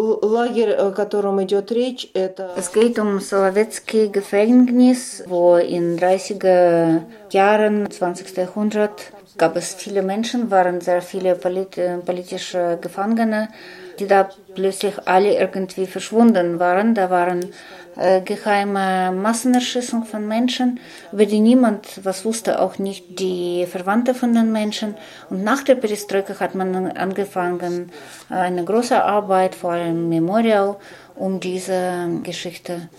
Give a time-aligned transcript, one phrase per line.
[0.00, 2.51] Лагерь, о котором идет речь, это...
[2.55, 8.37] Es geht um Solowetsky Gefängnis, wo in 30er Jahren 20.
[8.37, 13.49] Jahrhundert gab es viele Menschen, waren sehr viele polit politische Gefangene,
[13.99, 16.93] die da plötzlich alle irgendwie verschwunden waren.
[16.93, 20.79] Da waren äh, geheime Massenerschießung von Menschen,
[21.11, 24.95] über die niemand was wusste, auch nicht die Verwandte von den Menschen.
[25.29, 27.91] Und nach der Perestroika hat man angefangen,
[28.29, 30.77] eine große Arbeit, vor allem Memorial,
[31.15, 32.89] um diese Geschichte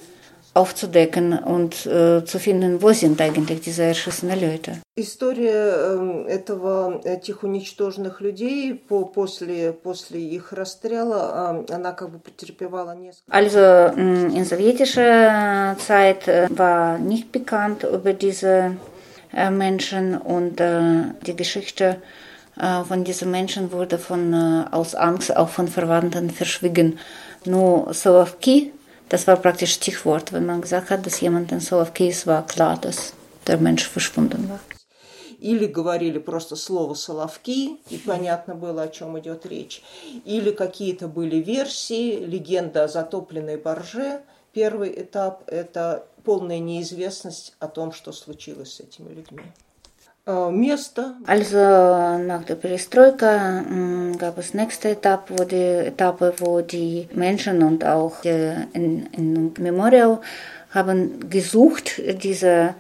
[0.54, 4.82] aufzudecken und äh, zu finden, wo sind eigentlich diese erschossenen Leute.
[4.96, 13.32] История этого, этих уничтоженных людей по, после, после их расстрела, она как бы претерпевала несколько...
[13.32, 13.60] Also
[13.96, 18.78] in sowjetischer Zeit war nicht bekannt über diese
[19.52, 22.02] Menschen und die Geschichte
[22.88, 24.34] von diesen Menschen wurde von,
[24.72, 26.98] aus Angst auch von Verwandten verschwiegen.
[27.46, 27.94] Nur
[29.13, 30.33] Das war praktisch Stichwort.
[30.33, 33.13] Wenn man gesagt hat, dass jemand in Solowki ist, war klar, dass
[33.47, 34.61] der Mensch verschwunden war.
[35.39, 39.83] Или говорили просто слово «соловки», и понятно было, о чем идет речь.
[40.25, 44.23] Или какие-то были версии, легенда о затопленной барже.
[44.55, 49.43] Первый этап– это полная неизвестность о том, что случилось с этими людьми.
[50.25, 50.77] Э,
[51.27, 53.65] also äh, nach der Perestroika
[54.19, 59.53] gab es nächste Etappe, wo die, Etappe, wo die Menschen und auch die, in, in
[59.59, 60.21] Memorial
[60.71, 62.75] haben gesucht, diese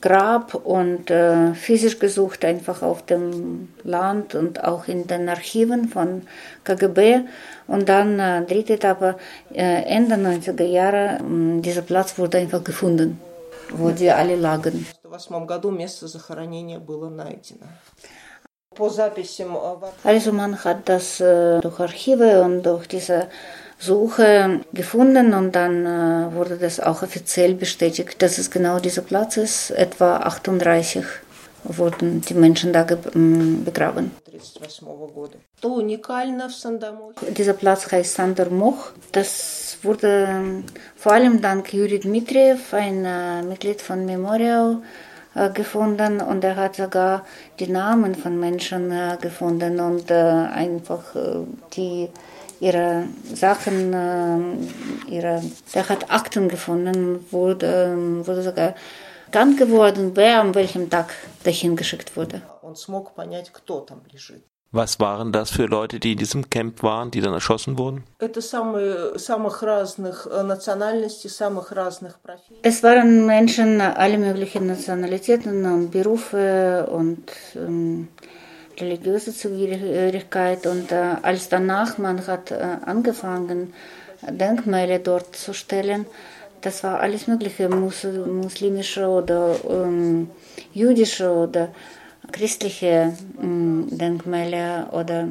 [0.00, 6.22] Grab und äh, physisch gesucht, einfach auf dem Land und auch in den Archiven von
[6.64, 7.20] KGB.
[7.66, 9.16] Und dann, äh, dritte Etappe,
[9.52, 13.20] äh, Ende 90er Jahre, hm, dieser Platz wurde einfach gefunden.
[13.70, 14.86] Wo die alle lagen.
[20.04, 23.28] Also man hat das äh, durch Archive und durch diese
[23.78, 29.36] Suche gefunden und dann äh, wurde das auch offiziell bestätigt, dass es genau dieser Platz
[29.36, 29.70] ist.
[29.70, 31.04] Etwa 38
[31.76, 34.10] wurden die Menschen da begraben.
[37.36, 38.92] Dieser Platz heißt Sandarmoch.
[39.12, 40.62] Das wurde
[40.96, 44.78] vor allem dank Juri Dmitriev, ein äh, Mitglied von Memorial,
[45.34, 47.24] äh, gefunden und er hat sogar
[47.60, 51.14] die Namen von Menschen äh, gefunden und einfach
[51.74, 52.08] die
[52.60, 53.04] ihre
[53.34, 55.42] Sachen, äh, ihre,
[55.74, 58.74] der hat Akten gefunden, wurde, wurde sogar
[59.30, 61.14] bekannt geworden, wer an welchem Tag
[61.44, 62.42] dahin geschickt wurde.
[64.72, 68.04] Was waren das für Leute, die in diesem Camp waren, die dann erschossen wurden?
[68.20, 68.28] Э,
[72.62, 77.24] es waren Menschen aller möglichen Nationalitäten und Berufe und
[77.56, 78.08] ähm,
[78.78, 83.74] religiöse Zugehörigkeit und äh, als danach man hat äh, angefangen,
[84.22, 86.06] Denkmäler dort zu stellen,
[86.60, 90.30] das war alles mögliche, mus muslimische oder ähm,
[90.72, 91.68] jüdische oder
[92.32, 93.12] christliche
[93.42, 95.28] ähm, Denkmäler oder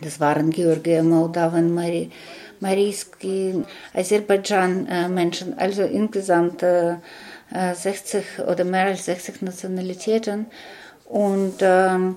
[0.00, 2.10] das waren Georgie, Moldawen, Mari,
[2.60, 3.64] Marijski,
[3.94, 6.64] Aserbaidschan-Menschen, äh, also insgesamt
[7.50, 10.46] 60 äh, oder mehr als 60 Nationalitäten.
[11.06, 12.16] Und ähm,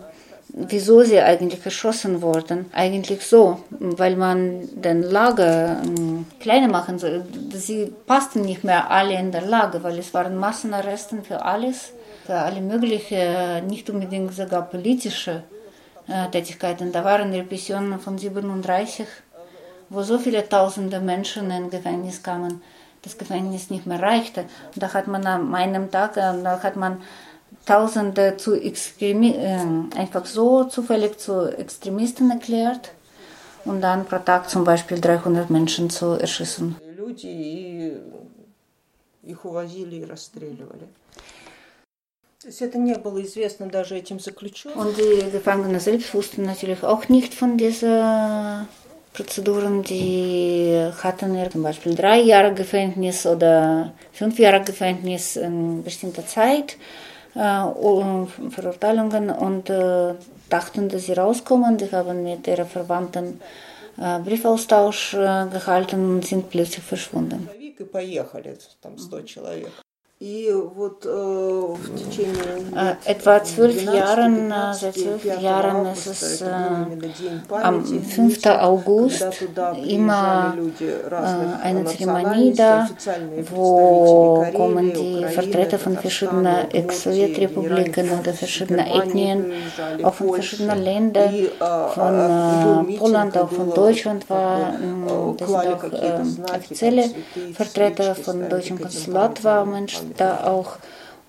[0.54, 2.66] wieso sie eigentlich erschossen wurden.
[2.74, 7.24] Eigentlich so, weil man den Lager ähm, kleiner machen soll.
[7.54, 11.94] Sie passten nicht mehr alle in der Lage, weil es waren Massenarresten für alles,
[12.26, 15.44] für alle möglichen, nicht unbedingt sogar politische
[16.08, 16.92] äh, Tätigkeiten.
[16.92, 19.08] Da waren Repressionen von 37,
[19.90, 22.62] wo so viele tausende Menschen in Gefängnis kamen,
[23.04, 24.46] das Gefängnis nicht mehr reichte.
[24.76, 27.02] Da hat man an einem Tag, äh, da hat man
[27.66, 29.60] Tausende zu Extremi äh,
[29.96, 32.92] einfach so zufällig zu Extremisten erklärt
[33.66, 36.76] und dann pro Tag zum Beispiel 300 Menschen zu erschießen.
[44.76, 48.68] Und die Gefangenen selbst wussten natürlich auch nicht von diesen
[49.14, 49.84] Prozeduren.
[49.84, 56.78] Die hatten zum Beispiel drei Jahre Gefängnis oder fünf Jahre Gefängnis in bestimmter Zeit.
[57.34, 60.16] Äh, Verurteilungen und äh,
[60.50, 61.78] dachten, dass sie rauskommen.
[61.78, 63.40] Die haben mit ihren Verwandten
[63.98, 67.48] äh, Briefaustausch gehalten und sind plötzlich verschwunden.
[73.06, 76.46] Etwa zwölf Jahren, seit zwölf Jahren ist es äh,
[77.50, 78.46] am 5.
[78.46, 79.26] August
[79.84, 82.88] immer äh, eine Zeremonie da,
[83.50, 89.52] wo kommen die Vertreter von verschiedenen Ex-Sowjetrepubliken oder verschiedenen Ethnien,
[90.04, 91.34] auch von verschiedenen Ländern,
[91.96, 94.74] von äh, Polen, auch von Deutschland war,
[95.38, 95.84] das sind auch
[96.56, 97.10] offizielle
[97.56, 100.78] Vertreter von deutschen Konsulat war Menschen da auch.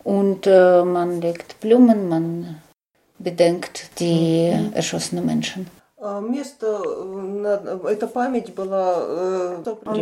[0.05, 2.63] Und äh, man legt Blumen, man
[3.19, 4.73] bedenkt die mhm.
[4.73, 5.67] erschossenen Menschen.
[6.03, 6.33] Und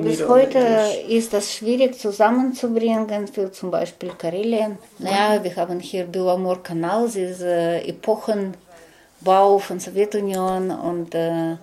[0.03, 0.59] bis heute
[1.07, 4.79] ist das schwierig zusammenzubringen für zum Beispiel Karelien.
[4.99, 5.45] Naja, mhm.
[5.45, 11.57] wir haben hier Belamor-Kanal, diese äh, Epochenbau von Sowjetunion und äh,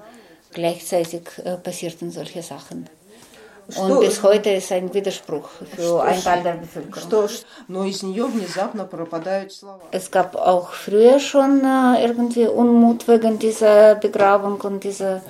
[0.54, 2.88] gleichzeitig äh, passierten solche Sachen.
[3.76, 7.30] Und bis heute ist ein Widerspruch für einen Teil der Bevölkerung.
[9.92, 15.22] Es gab auch früher schon äh, irgendwie Unmut wegen dieser Begrabung und dieser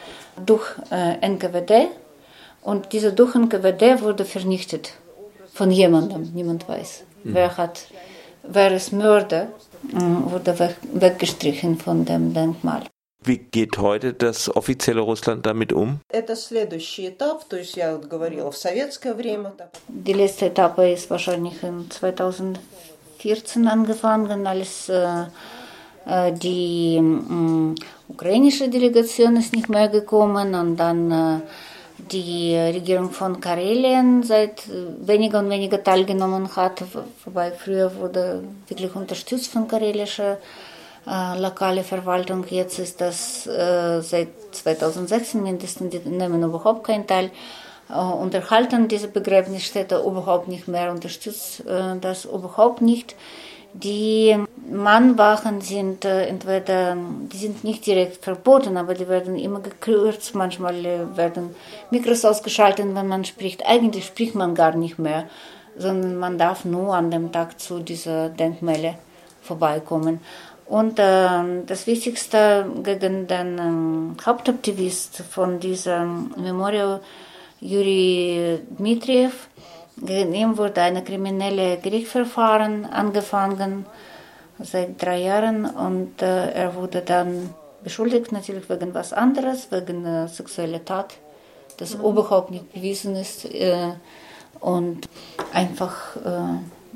[0.45, 1.89] durch äh, NKWD
[2.61, 4.93] und diese durch NKWD wurde vernichtet
[5.53, 7.03] von jemandem, niemand weiß.
[7.23, 7.33] Mhm.
[7.35, 7.87] Wer, hat,
[8.43, 9.49] wer es Mörder,
[9.91, 12.83] äh, wurde weg, weggestrichen von dem Denkmal.
[13.25, 16.01] Wie geht heute das offizielle Russland damit um?
[19.87, 25.23] Die letzte Etappe ist wahrscheinlich in 2014 angefangen, als äh,
[26.05, 27.01] die
[28.09, 31.43] ukrainische Delegation ist nicht mehr gekommen und dann
[32.11, 34.63] die Regierung von Karelien seit
[34.99, 36.83] weniger und weniger teilgenommen hat,
[37.23, 40.39] wobei früher wurde wirklich unterstützt von karelischer
[41.05, 42.45] äh, lokale Verwaltung.
[42.49, 47.29] Jetzt ist das äh, seit 2016 mindestens, die nehmen überhaupt keinen Teil,
[47.89, 51.63] äh, unterhalten diese Begräbnisstätte überhaupt nicht mehr, unterstützt
[52.01, 53.15] das überhaupt nicht.
[53.73, 54.37] Die
[54.69, 60.35] Mannwachen sind äh, entweder, die sind nicht direkt verboten, aber die werden immer gekürzt.
[60.35, 61.55] Manchmal äh, werden
[61.89, 63.65] Mikros ausgeschaltet, wenn man spricht.
[63.65, 65.25] Eigentlich spricht man gar nicht mehr,
[65.75, 68.95] sondern man darf nur an dem Tag zu dieser Denkmäler
[69.41, 70.21] vorbeikommen.
[70.65, 77.01] Und ähm, das Wichtigste gegen den ähm, Hauptaktivist von diesem Memorial,
[77.59, 79.47] Juri Dmitriev,
[79.97, 83.85] gegen ihn wurde ein kriminelles Gerichtsverfahren angefangen
[84.59, 87.53] seit drei Jahren und äh, eh, er wurde dann
[87.83, 91.15] beschuldigt natürlich wegen was anderes, wegen eh, äh, sexueller Tat,
[91.77, 92.05] das mhm.
[92.05, 93.93] überhaupt nicht bewiesen ist äh, eh,
[94.59, 95.09] und
[95.51, 96.15] einfach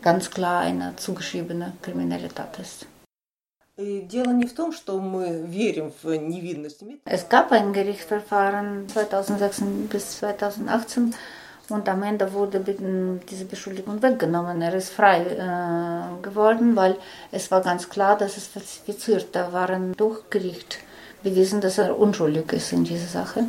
[0.02, 2.86] ganz klar eine zugeschriebene kriminelle Tat ist.
[7.04, 11.14] Es gab ein Gerichtsverfahren 2016 bis 2018
[11.70, 12.62] und am Ende wurde
[13.30, 14.62] diese Beschuldigung weggenommen.
[14.62, 16.96] Er ist frei äh, geworden, weil
[17.32, 19.28] es war ganz klar, dass es falsifiziert.
[19.34, 20.80] Da waren durch Gericht
[21.24, 23.46] bewiesen, dass er unschuldig ist in dieser Sache.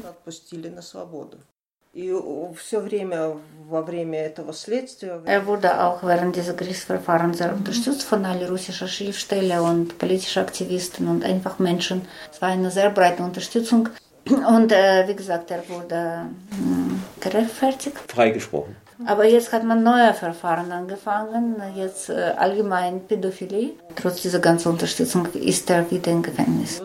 [5.24, 11.08] Er wurde auch während dieses Gerichtsverfahrens sehr unterstützt von allen russischen Schriftstellern und politischen Aktivisten
[11.08, 12.06] und einfach Menschen.
[12.30, 13.88] Es war eine sehr breite Unterstützung.
[14.30, 17.96] Und äh, wie gesagt, er wurde mh, gerechtfertigt.
[18.08, 18.76] Freigesprochen.
[19.06, 23.70] Aber jetzt hat man neue Verfahren angefangen, jetzt äh, allgemein Pädophilie.
[23.94, 26.80] Trotz dieser ganzen Unterstützung ist er wieder im Gefängnis.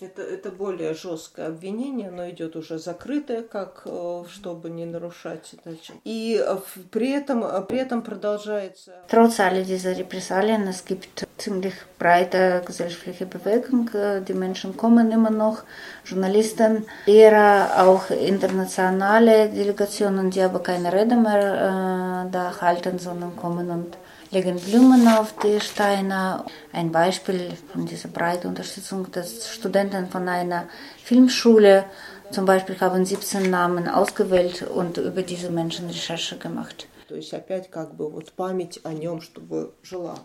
[0.00, 5.92] Это, это более жесткое обвинение, оно идет уже закрытое, как э, чтобы не нарушать дальше.
[6.02, 6.56] И э,
[6.90, 13.26] при этом, э, при этом продолжается Trotz all dieser Repressalien, es gibt ziemlich breite gesellschaftliche
[13.26, 13.88] Bewegung.
[13.94, 15.62] äh, Die Menschen kommen immer noch,
[16.04, 23.70] Journalisten, Lehrer, auch internationale Delegationen, die aber keine Rede mehr äh, da halten, sondern kommen
[23.70, 23.96] und
[24.30, 26.44] legen Blumen auf die Steine.
[26.72, 30.67] Ein Beispiel von dieser breiten Unterstützung, dass Studenten von einer
[31.03, 31.85] Filmschule
[32.31, 36.87] zum Beispiel haben 17 Namen ausgewählt und über diese Menschen Recherche gemacht.
[37.07, 40.19] То есть опять как бы вот память о нем, чтобы жила.